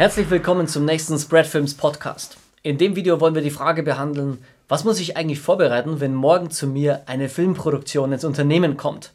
[0.00, 2.38] Herzlich willkommen zum nächsten Spreadfilms Podcast.
[2.62, 6.50] In dem Video wollen wir die Frage behandeln, was muss ich eigentlich vorbereiten, wenn morgen
[6.50, 9.12] zu mir eine Filmproduktion ins Unternehmen kommt?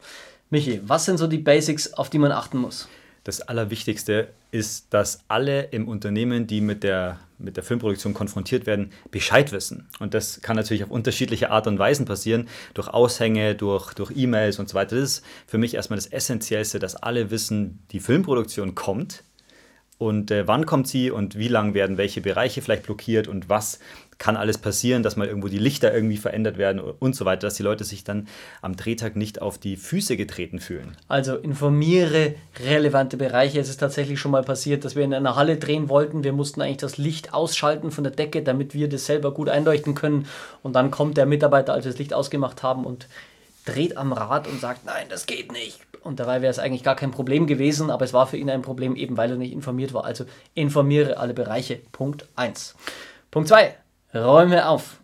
[0.51, 2.87] Michi, was sind so die Basics, auf die man achten muss?
[3.23, 8.91] Das Allerwichtigste ist, dass alle im Unternehmen, die mit der, mit der Filmproduktion konfrontiert werden,
[9.09, 9.89] Bescheid wissen.
[9.97, 14.59] Und das kann natürlich auf unterschiedliche Art und Weisen passieren, durch Aushänge, durch, durch E-Mails
[14.59, 14.97] und so weiter.
[14.97, 19.23] Das ist für mich erstmal das Essentiellste, dass alle wissen, die Filmproduktion kommt
[19.97, 23.79] und äh, wann kommt sie und wie lang werden welche Bereiche vielleicht blockiert und was
[24.17, 27.55] kann alles passieren, dass mal irgendwo die Lichter irgendwie verändert werden und so weiter, dass
[27.55, 28.27] die Leute sich dann
[28.61, 30.95] am Drehtag nicht auf die Füße getreten fühlen.
[31.07, 33.59] Also informiere relevante Bereiche.
[33.59, 36.23] Es ist tatsächlich schon mal passiert, dass wir in einer Halle drehen wollten.
[36.23, 39.95] Wir mussten eigentlich das Licht ausschalten von der Decke, damit wir das selber gut einleuchten
[39.95, 40.27] können.
[40.63, 43.07] Und dann kommt der Mitarbeiter, als wir das Licht ausgemacht haben und
[43.65, 45.79] dreht am Rad und sagt, nein, das geht nicht.
[46.05, 48.61] Und dabei wäre es eigentlich gar kein Problem gewesen, aber es war für ihn ein
[48.61, 50.05] Problem, eben weil er nicht informiert war.
[50.05, 51.81] Also informiere alle Bereiche.
[51.91, 52.75] Punkt 1.
[53.31, 53.75] Punkt 2.
[54.13, 54.99] Räume auf.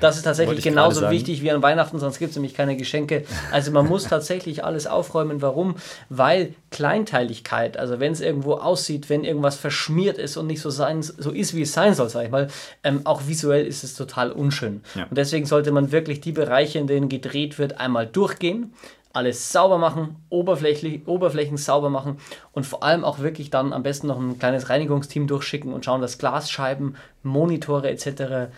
[0.00, 3.24] Das ist tatsächlich genauso wichtig wie an Weihnachten, sonst gibt es nämlich keine Geschenke.
[3.52, 5.42] Also man muss tatsächlich alles aufräumen.
[5.42, 5.76] Warum?
[6.08, 11.02] Weil Kleinteiligkeit, also wenn es irgendwo aussieht, wenn irgendwas verschmiert ist und nicht so, sein,
[11.02, 12.48] so ist, wie es sein soll, sag ich mal,
[12.82, 14.82] ähm, auch visuell ist es total unschön.
[14.94, 15.04] Ja.
[15.04, 18.72] Und deswegen sollte man wirklich die Bereiche, in denen gedreht wird, einmal durchgehen
[19.12, 22.18] alles sauber machen, oberflächlich, Oberflächen sauber machen
[22.52, 26.00] und vor allem auch wirklich dann am besten noch ein kleines Reinigungsteam durchschicken und schauen,
[26.00, 28.50] dass Glasscheiben, Monitore etc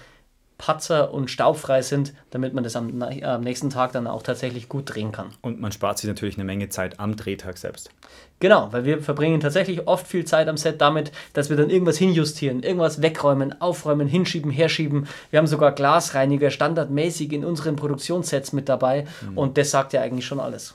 [0.61, 4.95] patzer- und staubfrei sind, damit man das am, am, nächsten Tag dann auch tatsächlich gut
[4.95, 5.31] drehen kann.
[5.41, 7.91] Und man spart sich natürlich eine Menge Zeit am Drehtag selbst.
[8.41, 11.97] Genau, weil wir verbringen tatsächlich oft viel Zeit am Set damit, dass wir dann irgendwas
[11.97, 15.09] hinjustieren, irgendwas wegräumen, aufräumen, hinschieben, herschieben.
[15.31, 19.39] Wir haben sogar Glasreiniger standardmäßig in unseren Produktionssets mit dabei mhm.
[19.39, 20.75] und das sagt ja eigentlich schon alles.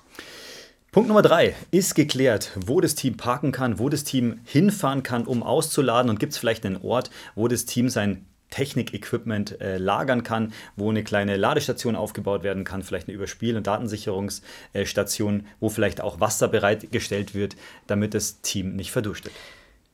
[0.92, 5.26] Punkt Nummer drei ist geklärt, wo das Team parken kann, wo das Team hinfahren kann,
[5.26, 10.24] um auszuladen und gibt es vielleicht einen Ort, wo das Team sein Technik-Equipment äh, lagern
[10.24, 16.02] kann, wo eine kleine Ladestation aufgebaut werden kann, vielleicht eine Überspiel- und Datensicherungsstation, wo vielleicht
[16.02, 17.56] auch Wasser bereitgestellt wird,
[17.88, 19.34] damit das Team nicht verdurstet.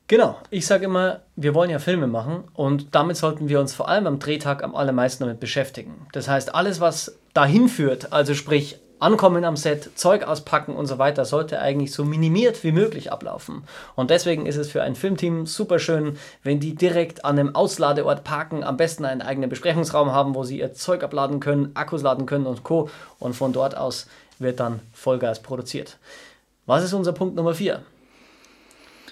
[0.08, 3.88] Genau, ich sage immer, wir wollen ja Filme machen und damit sollten wir uns vor
[3.88, 6.06] allem am Drehtag am allermeisten damit beschäftigen.
[6.12, 10.98] Das heißt, alles, was dahin führt, also sprich Ankommen am Set, Zeug auspacken und so
[10.98, 13.64] weiter sollte eigentlich so minimiert wie möglich ablaufen.
[13.96, 18.22] Und deswegen ist es für ein Filmteam super schön, wenn die direkt an einem Ausladeort
[18.22, 22.26] parken, am besten einen eigenen Besprechungsraum haben, wo sie ihr Zeug abladen können, Akkus laden
[22.26, 22.90] können und Co.
[23.18, 24.06] Und von dort aus
[24.38, 25.98] wird dann Vollgas produziert.
[26.66, 27.82] Was ist unser Punkt Nummer 4?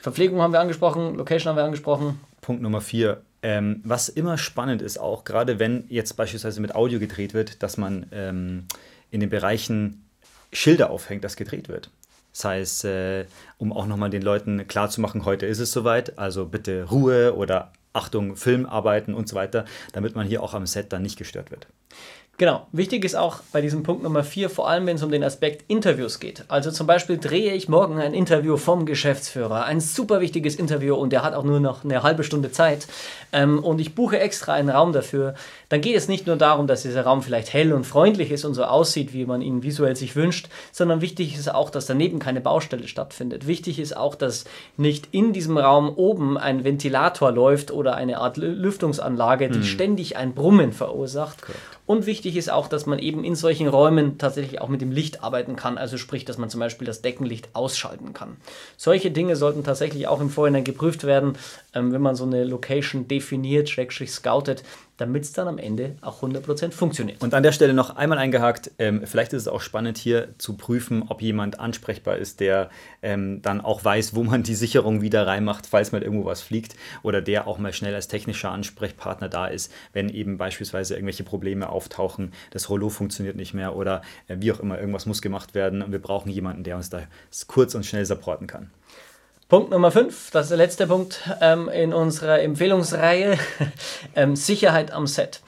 [0.03, 2.21] Verpflegung haben wir angesprochen, Location haben wir angesprochen.
[2.41, 3.21] Punkt Nummer 4.
[3.43, 7.77] Ähm, was immer spannend ist, auch gerade wenn jetzt beispielsweise mit Audio gedreht wird, dass
[7.77, 8.67] man ähm,
[9.11, 10.05] in den Bereichen
[10.53, 11.91] Schilder aufhängt, das gedreht wird.
[12.33, 13.27] Das heißt, äh,
[13.59, 18.37] um auch nochmal den Leuten klarzumachen, heute ist es soweit, also bitte Ruhe oder Achtung,
[18.37, 21.67] Filmarbeiten und so weiter, damit man hier auch am Set dann nicht gestört wird.
[22.41, 22.67] Genau.
[22.73, 25.63] Wichtig ist auch bei diesem Punkt Nummer 4, vor allem wenn es um den Aspekt
[25.69, 26.45] Interviews geht.
[26.49, 29.67] Also zum Beispiel drehe ich morgen ein Interview vom Geschäftsführer.
[29.67, 32.87] Ein super wichtiges Interview und der hat auch nur noch eine halbe Stunde Zeit.
[33.35, 35.35] Ähm, und ich buche extra einen Raum dafür.
[35.69, 38.55] Dann geht es nicht nur darum, dass dieser Raum vielleicht hell und freundlich ist und
[38.55, 42.41] so aussieht, wie man ihn visuell sich wünscht, sondern wichtig ist auch, dass daneben keine
[42.41, 43.47] Baustelle stattfindet.
[43.47, 44.47] Wichtig ist auch, dass
[44.79, 49.65] nicht in diesem Raum oben ein Ventilator läuft oder eine Art Lüftungsanlage, die hm.
[49.65, 51.43] ständig ein Brummen verursacht.
[51.43, 51.61] Correct.
[51.91, 55.25] Und wichtig ist auch, dass man eben in solchen Räumen tatsächlich auch mit dem Licht
[55.25, 55.77] arbeiten kann.
[55.77, 58.37] Also sprich, dass man zum Beispiel das Deckenlicht ausschalten kann.
[58.77, 61.33] Solche Dinge sollten tatsächlich auch im Vorhinein geprüft werden,
[61.75, 64.63] ähm, wenn man so eine Location definiert, schrägstrich scoutet,
[65.01, 67.23] damit es dann am Ende auch 100% funktioniert.
[67.23, 70.57] Und an der Stelle noch einmal eingehakt, ähm, vielleicht ist es auch spannend hier zu
[70.57, 72.69] prüfen, ob jemand ansprechbar ist, der
[73.03, 76.77] ähm, dann auch weiß, wo man die Sicherung wieder reinmacht, falls mal irgendwo was fliegt
[77.03, 81.71] oder der auch mal schnell als technischer Ansprechpartner da ist, wenn eben beispielsweise irgendwelche Probleme
[81.71, 85.83] auftauchen, das Rollo funktioniert nicht mehr oder äh, wie auch immer, irgendwas muss gemacht werden
[85.83, 87.03] und wir brauchen jemanden, der uns da
[87.47, 88.71] kurz und schnell supporten kann.
[89.51, 93.37] Punkt Nummer 5, das ist der letzte Punkt ähm, in unserer Empfehlungsreihe,
[94.15, 95.41] ähm, Sicherheit am Set.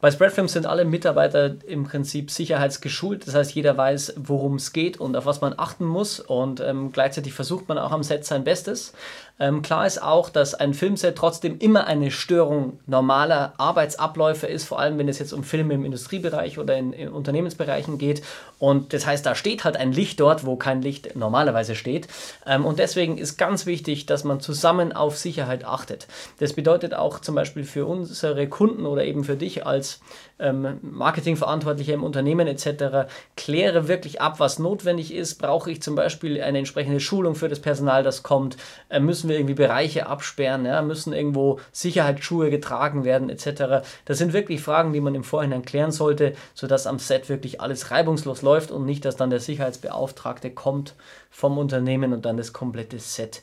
[0.00, 3.24] Bei Spreadfilms sind alle Mitarbeiter im Prinzip sicherheitsgeschult.
[3.24, 6.18] Das heißt, jeder weiß, worum es geht und auf was man achten muss.
[6.18, 8.94] Und ähm, gleichzeitig versucht man auch am Set sein Bestes.
[9.38, 14.78] Ähm, klar ist auch, dass ein Filmset trotzdem immer eine Störung normaler Arbeitsabläufe ist, vor
[14.78, 18.22] allem wenn es jetzt um Filme im Industriebereich oder in, in Unternehmensbereichen geht.
[18.58, 22.08] Und das heißt, da steht halt ein Licht dort, wo kein Licht normalerweise steht.
[22.46, 26.06] Ähm, und deswegen ist ganz wichtig, dass man zusammen auf Sicherheit achtet.
[26.38, 30.00] Das bedeutet auch zum Beispiel für unsere Kunden oder eben für dich als
[30.38, 33.08] ähm, Marketingverantwortlicher im Unternehmen etc.
[33.36, 35.36] kläre wirklich ab, was notwendig ist.
[35.36, 38.56] Brauche ich zum Beispiel eine entsprechende Schulung für das Personal, das kommt?
[38.88, 40.64] Äh, müssen wir irgendwie Bereiche absperren?
[40.64, 40.82] Ja?
[40.82, 43.84] Müssen irgendwo Sicherheitsschuhe getragen werden etc.
[44.04, 47.90] Das sind wirklich Fragen, die man im Vorhinein klären sollte, sodass am Set wirklich alles
[47.90, 50.94] reibungslos läuft und nicht, dass dann der Sicherheitsbeauftragte kommt
[51.30, 53.42] vom Unternehmen und dann das komplette Set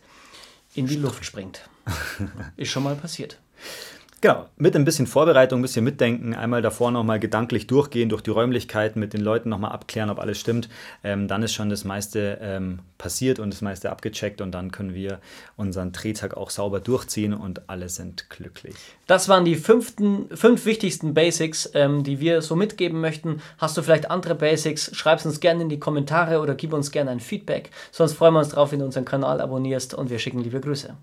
[0.73, 1.61] in die Luft springt.
[2.55, 3.37] Ist schon mal passiert.
[4.23, 8.29] Genau, mit ein bisschen Vorbereitung, ein bisschen mitdenken, einmal davor nochmal gedanklich durchgehen durch die
[8.29, 10.69] Räumlichkeiten, mit den Leuten nochmal abklären, ob alles stimmt.
[11.03, 14.93] Ähm, dann ist schon das meiste ähm, passiert und das meiste abgecheckt und dann können
[14.93, 15.19] wir
[15.57, 18.75] unseren Drehtag auch sauber durchziehen und alle sind glücklich.
[19.07, 23.41] Das waren die fünften, fünf wichtigsten Basics, ähm, die wir so mitgeben möchten.
[23.57, 24.95] Hast du vielleicht andere Basics?
[24.95, 27.71] Schreib es uns gerne in die Kommentare oder gib uns gerne ein Feedback.
[27.91, 30.95] Sonst freuen wir uns drauf, wenn du unseren Kanal abonnierst und wir schicken liebe Grüße.